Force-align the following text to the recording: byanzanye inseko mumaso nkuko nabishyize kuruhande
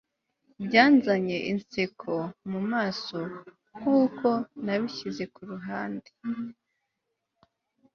byanzanye 0.65 1.37
inseko 1.51 2.13
mumaso 2.49 3.21
nkuko 3.77 4.29
nabishyize 4.63 5.23
kuruhande 5.33 6.09